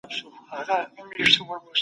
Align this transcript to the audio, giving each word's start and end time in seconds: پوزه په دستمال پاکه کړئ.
پوزه 0.49 0.77
په 0.97 1.01
دستمال 1.17 1.59
پاکه 1.63 1.69
کړئ. 1.73 1.79